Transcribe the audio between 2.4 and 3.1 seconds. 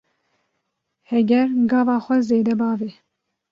bavê